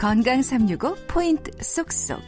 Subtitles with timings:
[0.00, 2.22] 건강 365 포인트 쏙쏙.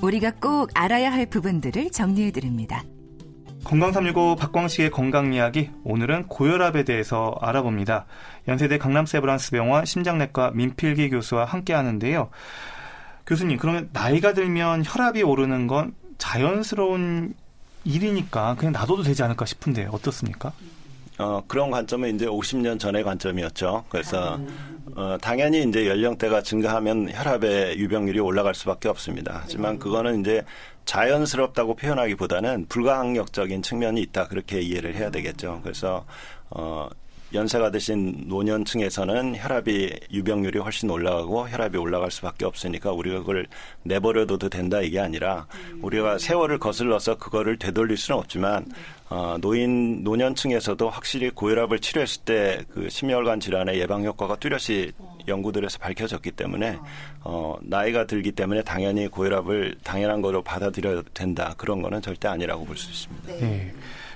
[0.00, 2.84] 우리가 꼭 알아야 할 부분들을 정리해 드립니다.
[3.64, 8.06] 건강 365 박광식의 건강 이야기 오늘은 고혈압에 대해서 알아봅니다.
[8.48, 12.30] 연세대 강남세브란스병원 심장내과 민필기 교수와 함께 하는데요.
[13.26, 17.34] 교수님, 그러면 나이가 들면 혈압이 오르는 건 자연스러운
[17.84, 20.52] 일이니까 그냥 놔둬도 되지 않을까 싶은데 어떻습니까?
[21.18, 23.84] 어, 그런 관점은 이제 50년 전의 관점이었죠.
[23.88, 24.40] 그래서
[24.96, 29.40] 어, 당연히 이제 연령대가 증가하면 혈압의 유병률이 올라갈 수밖에 없습니다.
[29.42, 30.42] 하지만 그거는 이제
[30.84, 35.60] 자연스럽다고 표현하기보다는 불가항력적인 측면이 있다 그렇게 이해를 해야 되겠죠.
[35.62, 36.04] 그래서
[36.50, 36.88] 어,
[37.34, 43.46] 연세가 드신 노년층에서는 혈압이 유병률이 훨씬 올라가고 혈압이 올라갈 수밖에 없으니까 우리가 그걸
[43.84, 45.46] 내버려둬도 된다 이게 아니라
[45.80, 48.66] 우리가 세월을 거슬러서 그거를 되돌릴 수는 없지만
[49.08, 54.92] 어, 노인 노년층에서도 확실히 고혈압을 치료했을 때 그 심혈관 질환의 예방 효과가 뚜렷이
[55.28, 56.78] 연구들에서 밝혀졌기 때문에
[57.22, 61.54] 어, 나이가 들기 때문에 당연히 고혈압을 당연한 거로 받아들여야 된다.
[61.56, 63.32] 그런 거는 절대 아니라고 볼 수 있습니다.
[63.46, 63.72] 네.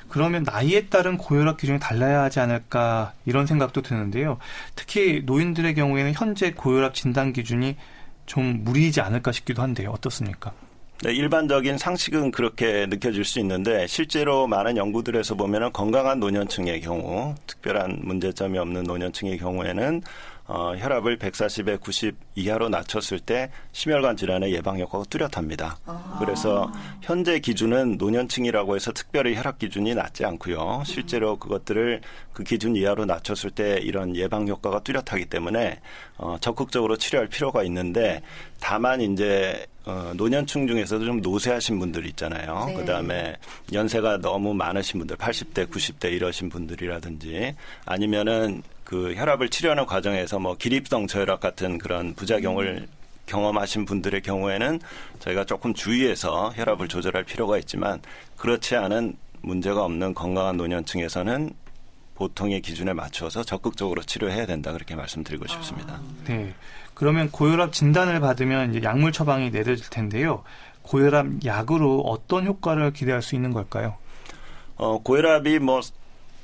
[0.08, 4.38] 그러면 나이에 따른 고혈압 기준이 달라야 하지 않을까 이런 생각도 드는데요.
[4.74, 7.76] 특히 노인들의 경우에는 현재 고혈압 진단 기준이
[8.26, 9.90] 좀 무리이지 않을까 싶기도 한데요.
[9.90, 10.52] 어떻습니까?
[11.02, 18.00] 네, 일반적인 상식은 그렇게 느껴질 수 있는데 실제로 많은 연구들에서 보면은 건강한 노년층의 경우, 특별한
[18.02, 20.02] 문제점이 없는 노년층의 경우에는
[20.48, 25.78] 어, 혈압을 140에 90 이하로 낮췄을 때 심혈관 질환의 예방 효과가 뚜렷합니다.
[25.86, 26.16] 아.
[26.20, 26.70] 그래서
[27.02, 30.82] 현재 기준은 노년층이라고 해서 특별히 혈압 기준이 낮지 않고요.
[30.86, 32.00] 실제로 그것들을
[32.32, 35.80] 그 기준 이하로 낮췄을 때 이런 예방 효과가 뚜렷하기 때문에
[36.18, 38.22] 어, 적극적으로 치료할 필요가 있는데
[38.60, 42.64] 다만 이제 어, 노년층 중에서도 좀 노쇠하신 분들 있잖아요.
[42.66, 42.74] 네.
[42.74, 43.36] 그다음에
[43.72, 51.08] 연세가 너무 많으신 분들, 80대, 90대 이러신 분들이라든지 아니면은 그 혈압을 치료하는 과정에서 뭐 기립성
[51.08, 52.86] 저혈압 같은 그런 부작용을 음.
[53.26, 54.78] 경험하신 분들의 경우에는
[55.18, 58.00] 저희가 조금 주의해서 혈압을 조절할 필요가 있지만
[58.36, 61.50] 그렇지 않은 문제가 없는 건강한 노년층에서는
[62.14, 65.94] 보통의 기준에 맞춰서 적극적으로 치료해야 된다 그렇게 말씀드리고 싶습니다.
[65.94, 66.54] 아, 네.
[66.94, 70.44] 그러면 고혈압 진단을 받으면 약물 처방이 내려질 텐데요.
[70.82, 73.96] 고혈압 약으로 어떤 효과를 기대할 수 있는 걸까요?
[74.76, 75.80] 어, 고혈압이 뭐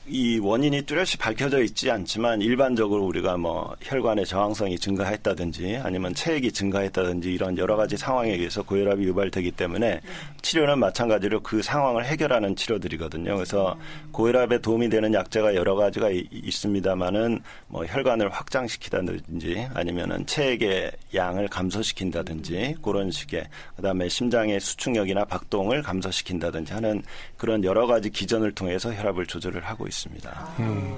[0.09, 7.33] 이 원인이 뚜렷이 밝혀져 있지 않지만 일반적으로 우리가 뭐 혈관의 저항성이 증가했다든지 아니면 체액이 증가했다든지
[7.33, 10.01] 이런 여러 가지 상황에 의해서 고혈압이 유발되기 때문에
[10.43, 13.37] 치료는 마찬가지로 그 상황을 해결하는 치료들이거든요.
[13.37, 13.79] 그래서
[14.11, 23.13] 고혈압에 도움이 되는 약제가 여러 가지가 있습니다만은 뭐 혈관을 확장시키다든지 아니면은 체액의 양을 감소시킨다든지 그런
[23.13, 23.45] 식의
[23.77, 27.03] 그다음에 심장의 수축력이나 박동을 감소시킨다든지 하는
[27.37, 29.92] 그런 여러 가지 기전을 통해서 혈압을 조절을 하고 있습니다.
[30.59, 30.97] 네.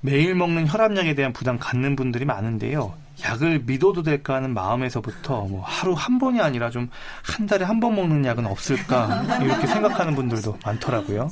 [0.00, 2.94] 매일 먹는 혈압약에 대한 부담 갖는 분들이 많은데요.
[3.24, 6.88] 약을 믿어도 될까 하는 마음에서부터 뭐 하루 한 번이 아니라 좀
[7.24, 11.28] 한 달에 한 번 먹는 약은 없을까 이렇게 생각하는 분들도 많더라고요.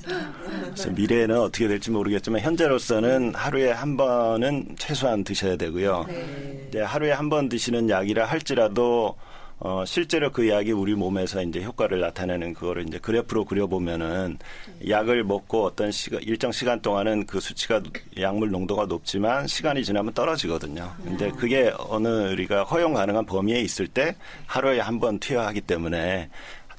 [0.64, 6.04] 그래서 미래에는 어떻게 될지 모르겠지만 현재로서는 하루에 한 번은 최소한 드셔야 되고요.
[6.08, 6.66] 네.
[6.68, 9.14] 이제 하루에 한 번 드시는 약이라 할지라도
[9.58, 14.38] 어, 실제로 그 약이 우리 몸에서 이제 효과를 나타내는 그거를 이제 그래프로 그려보면은
[14.86, 17.80] 약을 먹고 어떤 시간, 일정 시간 동안은 그 수치가
[18.20, 20.92] 약물 농도가 높지만 시간이 지나면 떨어지거든요.
[21.02, 24.14] 근데 그게 어느 우리가 허용 가능한 범위에 있을 때
[24.46, 26.28] 하루에 한 번 투여하기 때문에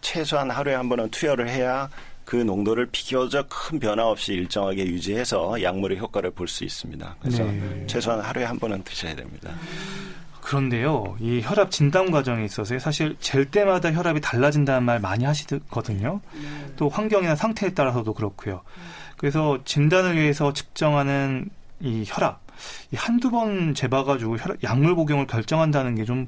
[0.01, 1.89] 최소한 하루에 한 번은 투여를 해야
[2.25, 7.15] 그 농도를 비교적 큰 변화 없이 일정하게 유지해서 약물의 효과를 볼 수 있습니다.
[7.21, 7.83] 그래서 네.
[7.87, 9.55] 최소한 하루에 한 번은 드셔야 됩니다.
[10.47, 16.21] 그런데요, 이 혈압 진단 과정에 있어서 사실 잴 때마다 혈압이 달라진다는 말 많이 하시거든요.
[16.33, 16.73] 네.
[16.77, 18.61] 또 환경이나 상태에 따라서도 그렇고요.
[19.17, 21.49] 그래서 진단을 위해서 측정하는
[21.81, 22.39] 이 혈압,
[22.93, 26.27] 이 한두 번 재봐가지고 혈압, 약물 복용을 결정한다는 게 좀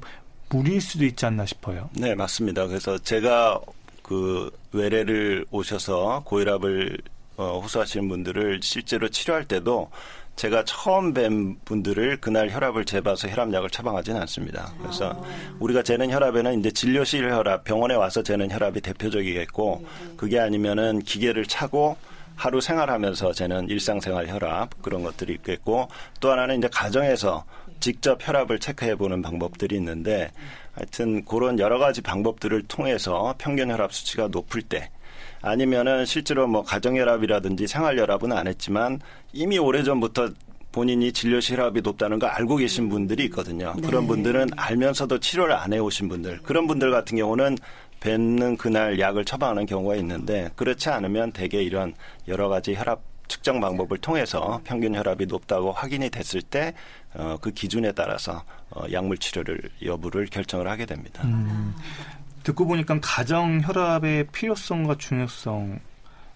[0.50, 1.88] 무리일 수도 있지 않나 싶어요.
[1.94, 2.66] 네, 맞습니다.
[2.66, 3.58] 그래서 제가
[4.02, 6.98] 그 외래를 오셔서 고혈압을
[7.40, 9.90] 어, 호소하시는 분들을 실제로 치료할 때도
[10.36, 14.74] 제가 처음 뵌 분들을 그날 혈압을 재봐서 혈압약을 처방하지는 않습니다.
[14.80, 15.24] 그래서
[15.58, 19.86] 우리가 재는 혈압에는 이제 진료실 혈압, 병원에 와서 재는 혈압이 대표적이겠고
[20.18, 21.96] 그게 아니면은 기계를 차고
[22.36, 25.88] 하루 생활하면서 재는 일상생활 혈압 그런 것들이 있겠고
[26.20, 27.44] 또 하나는 이제 가정에서
[27.80, 30.30] 직접 혈압을 체크해 보는 방법들이 있는데
[30.72, 34.90] 하여튼 그런 여러 가지 방법들을 통해서 평균 혈압 수치가 높을 때
[35.42, 39.00] 아니면은 실제로 뭐 가정혈압이라든지 생활혈압은 안 했지만
[39.32, 40.30] 이미 오래전부터
[40.72, 43.74] 본인이 진료실 혈압이 높다는 걸 알고 계신 분들이 있거든요.
[43.76, 43.86] 네.
[43.86, 47.56] 그런 분들은 알면서도 치료를 안 해오신 분들, 그런 분들 같은 경우는
[48.00, 51.94] 뵙는 그날 약을 처방하는 경우가 있는데 그렇지 않으면 대개 이런
[52.28, 56.74] 여러 가지 혈압 측정 방법을 통해서 평균 혈압이 높다고 확인이 됐을 때
[57.14, 61.22] 어, 그 기준에 따라서 어, 약물 치료를 여부를 결정을 하게 됩니다.
[61.24, 61.74] 음,
[62.42, 65.80] 듣고 보니까 가정 혈압의 필요성과 중요성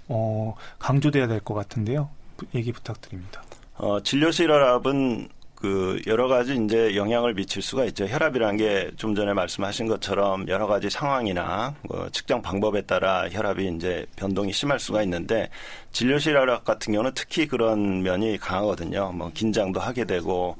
[0.08, 2.10] 어, 강조돼야 될 것 같은데요.
[2.54, 3.42] 얘기 부탁드립니다.
[3.76, 8.06] 어, 진료실 혈압은 그 여러 가지 이제 영향을 미칠 수가 있죠.
[8.06, 14.04] 혈압이라는 게 좀 전에 말씀하신 것처럼 여러 가지 상황이나 뭐 측정 방법에 따라 혈압이 이제
[14.16, 15.48] 변동이 심할 수가 있는데
[15.92, 19.12] 진료실 혈압 같은 경우는 특히 그런 면이 강하거든요.
[19.12, 20.56] 뭐 긴장도 하게 되고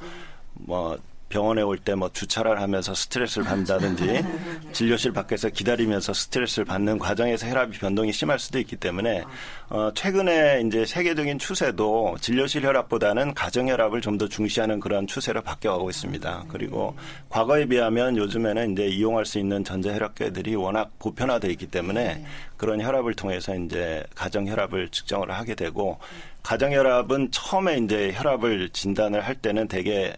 [0.55, 0.97] 뭐
[1.35, 4.25] 병원에 올 때 뭐 주차를 하면서 스트레스를 받는다든지
[4.73, 9.25] 진료실 밖에서 기다리면서 스트레스를 받는 과정에서 혈압이 변동이 심할 수도 있기 때문에
[9.69, 15.91] 어 최근에 이제 세계적인 추세도 진료실 혈압보다는 가정 혈압을 좀 더 중시하는 그런 추세로 바뀌어가고
[15.91, 16.45] 있습니다.
[16.49, 16.95] 그리고
[17.31, 22.25] 과거에 비하면 요즘에는 이제 이용할 수 있는 전자 혈압계들이 워낙 보편화되어 있기 때문에
[22.57, 25.99] 그런 혈압을 통해서 이제 가정 혈압을 측정을 하게 되고
[26.45, 30.15] 가정 혈압은 처음에 이제 혈압을 진단을 할 때는 되게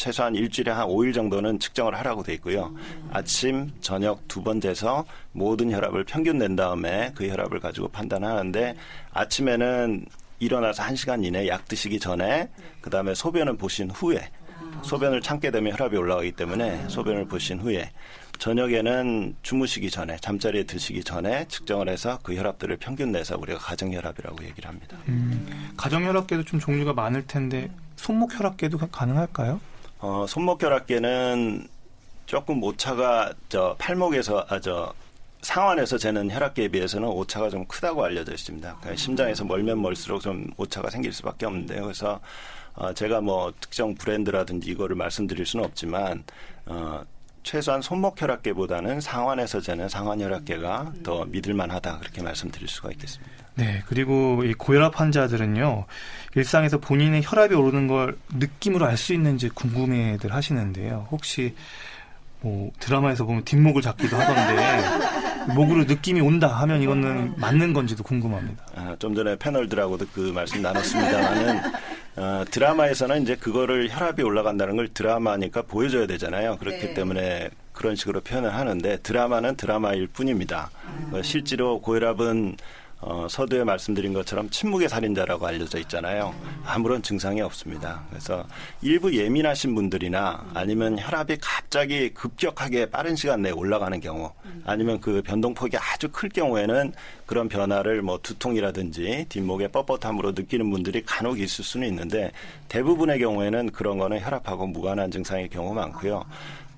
[0.00, 2.74] 최소한 일주일에 한 5일 정도는 측정을 하라고 돼 있고요.
[3.12, 8.74] 아침, 저녁 두 번 재서 모든 혈압을 평균 낸 다음에 그 혈압을 가지고 판단하는데
[9.12, 10.06] 아침에는
[10.38, 12.48] 일어나서 1시간 이내 약 드시기 전에
[12.80, 14.30] 그다음에 소변을 보신 후에
[14.82, 17.90] 소변을 참게 되면 혈압이 올라가기 때문에 소변을 보신 후에
[18.38, 24.42] 저녁에는 주무시기 전에 잠자리에 드시기 전에 측정을 해서 그 혈압들을 평균 내서 우리가 가정 혈압이라고
[24.44, 24.96] 얘기를 합니다.
[25.08, 29.60] 음, 가정 혈압계도 좀 종류가 많을 텐데 손목 혈압계도 가능할까요?
[30.00, 31.68] 어, 손목혈압계는
[32.26, 34.92] 조금 오차가 저 팔목에서 아 저
[35.42, 38.76] 상완에서 재는 혈압계에 비해서는 오차가 좀 크다고 알려져 있습니다.
[38.80, 41.82] 그러니까 심장에서 멀면 멀수록 좀 오차가 생길 수밖에 없는데요.
[41.82, 42.20] 그래서
[42.74, 46.24] 어, 제가 뭐 특정 브랜드라든지 이거를 말씀드릴 수는 없지만
[46.66, 47.02] 어,
[47.42, 53.32] 최소한 손목 혈압계보다는 상완에서 재는 상완 혈압계가 더 믿을만하다 그렇게 말씀드릴 수가 있겠습니다.
[53.54, 55.86] 네, 그리고 이 고혈압 환자들은요
[56.36, 61.08] 일상에서 본인의 혈압이 오르는 걸 느낌으로 알 수 있는지 궁금해들 하시는데요.
[61.10, 61.54] 혹시
[62.42, 68.64] 뭐 드라마에서 보면 뒷목을 잡기도 하던데 목으로 느낌이 온다 하면 이거는 맞는 건지도 궁금합니다.
[68.76, 71.60] 아, 좀 전에 패널들하고도 그 말씀 나눴습니다만은
[72.16, 76.56] 어, 드라마에서는 이제 그거를 혈압이 올라간다는 걸 드라마니까 보여줘야 되잖아요.
[76.58, 76.94] 그렇기 네.
[76.94, 80.70] 때문에 그런 식으로 표현을 하는데 드라마는 드라마일 뿐입니다.
[80.86, 81.22] 음.
[81.22, 82.56] 실제로 고혈압은
[83.02, 86.34] 어, 서두에 말씀드린 것처럼 침묵의 살인자라고 알려져 있잖아요.
[86.66, 88.02] 아무런 증상이 없습니다.
[88.10, 88.44] 그래서
[88.82, 94.32] 일부 예민하신 분들이나 아니면 혈압이 갑자기 급격하게 빠른 시간 내에 올라가는 경우
[94.66, 96.92] 아니면 그 변동폭이 아주 클 경우에는
[97.24, 102.32] 그런 변화를 뭐 두통이라든지 뒷목의 뻣뻣함으로 느끼는 분들이 간혹 있을 수는 있는데
[102.68, 106.24] 대부분의 경우에는 그런 거는 혈압하고 무관한 증상의 경우 많고요.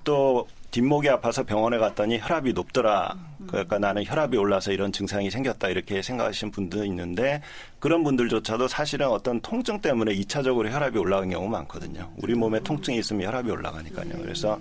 [0.05, 3.15] 또 뒷목이 아파서 병원에 갔더니 혈압이 높더라.
[3.53, 5.69] 그러니까 나는 혈압이 올라서 이런 증상이 생겼다.
[5.69, 7.41] 이렇게 생각하시는 분도 있는데
[7.79, 12.09] 그런 분들조차도 사실은 어떤 통증 때문에 2차적으로 혈압이 올라간 경우 많거든요.
[12.17, 14.09] 우리 몸에 통증이 있으면 혈압이 올라가니까요.
[14.21, 14.59] 그래서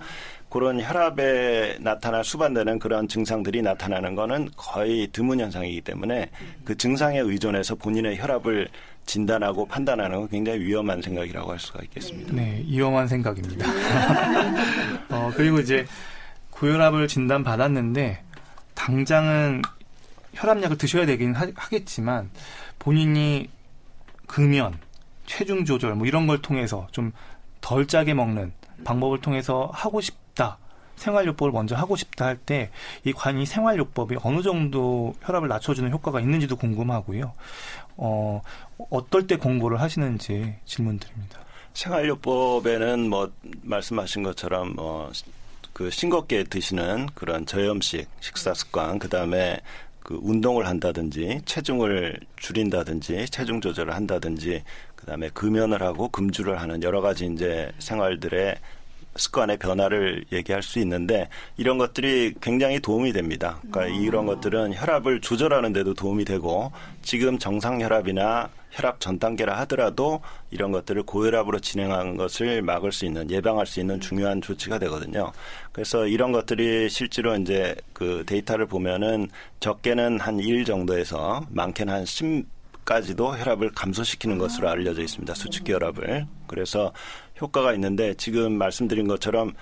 [0.51, 6.29] 그런 혈압에 나타날 수반되는 그런 증상들이 나타나는 거는 거의 드문 현상이기 때문에
[6.65, 8.69] 그 증상에 의존해서 본인의 혈압을
[9.07, 12.35] 진단하고 판단하는 건 굉장히 위험한 생각이라고 할 수가 있겠습니다.
[12.35, 13.67] 네, 위험한 생각입니다.
[15.09, 15.87] 어, 그리고 이제
[16.51, 18.23] 고혈압을 진단 받았는데
[18.87, 19.63] 당장은
[20.35, 22.31] 혈압약을 드셔야 되긴 하, 겠지만
[22.79, 23.49] 본인이
[24.27, 24.79] 금연,
[25.27, 27.13] 체중 조절 뭐 이런 걸 통해서 좀
[27.63, 28.53] 덜 짜게 먹는
[28.85, 30.59] 방법을 통해서 하고 싶다.
[30.97, 32.71] 생활요법을 먼저 하고 싶다 할 때
[33.05, 37.33] 이 관이 생활요법이 어느 정도 혈압을 낮춰주는 효과가 있는지도 궁금하고요.
[37.97, 38.43] 어,
[38.91, 41.39] 어떨 때 공부를 하시는지 질문 드립니다.
[41.75, 43.31] 생활요법에는 뭐
[43.63, 45.11] 말씀하신 것처럼 뭐
[45.83, 49.59] 그 싱겁게 드시는 그런 저염식 식사 습관 그 다음에
[49.99, 54.63] 그 운동을 한다든지 체중을 줄인다든지 체중 조절을 한다든지
[54.95, 58.55] 그다음에 금연을 하고 금주를 하는 여러 가지 이제 생활들의
[59.17, 63.61] 습관의 변화를 얘기할 수 있는데 이런 것들이 굉장히 도움이 됩니다.
[63.71, 64.03] 그러니까 음.
[64.03, 70.73] 이런 것들은 혈압을 조절하는 데도 도움이 되고 지금 정상 혈압이나 혈압 전 단계라 하더라도 이런
[70.73, 75.31] 것들을 고혈압으로 진행하는 것을 막을 수 있는 예방할 수 있는 중요한 조치가 되거든요.
[75.73, 79.29] 그래서 이런 것들이 실제로 이제 그 데이터를 보면은
[79.61, 82.47] 적게는 한1 정도에서 많게는 한 10.
[82.85, 85.35] 까지도 혈압을 감소시키는 것으로 알려져 있습니다.
[85.35, 86.27] 수축기 혈압을.
[86.49, 86.93] 그래서
[87.43, 89.53] 효과가 있는데 지금 말씀드린 것처럼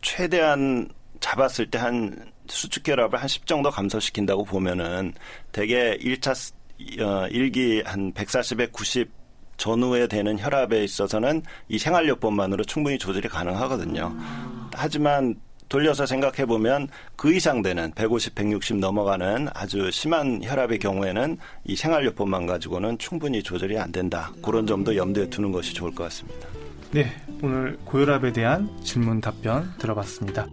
[0.00, 0.88] 최대한
[1.20, 5.14] 잡았을 때 한 수축 결합을 한 10 정도 감소시킨다고 보면은
[5.52, 6.52] 대개 1차
[7.00, 9.10] 어, 1기 한 140에 90
[9.56, 14.12] 전후에 되는 혈압에 있어서는 이 생활요법만으로 충분히 조절이 가능하거든요.
[14.18, 14.70] 아.
[14.74, 15.36] 하지만
[15.68, 22.46] 돌려서 생각해 보면 그 이상 되는 150, 160 넘어가는 아주 심한 혈압의 경우에는 이 생활요법만
[22.46, 24.32] 가지고는 충분히 조절이 안 된다.
[24.42, 26.61] 그런 점도 염두에 두는 것이 좋을 것 같습니다.
[26.92, 27.06] 네,
[27.42, 30.46] 오늘 고혈압에 대한 질문 답변 들어봤습니다.